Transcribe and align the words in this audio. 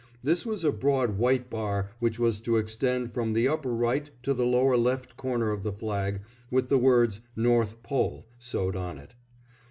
This 0.23 0.47
was 0.47 0.63
a 0.63 0.71
broad 0.71 1.19
white 1.19 1.47
bar 1.51 1.91
which 1.99 2.17
was 2.17 2.41
to 2.41 2.57
extend 2.57 3.13
from 3.13 3.33
the 3.33 3.47
upper 3.47 3.71
right 3.71 4.09
to 4.23 4.33
the 4.33 4.47
lower 4.47 4.75
left 4.75 5.15
corner 5.15 5.51
of 5.51 5.61
the 5.61 5.71
flag, 5.71 6.21
with 6.49 6.69
the 6.69 6.79
words 6.79 7.21
"North 7.35 7.83
Pole" 7.83 8.25
sewed 8.39 8.75
on 8.75 8.97
it. 8.97 9.13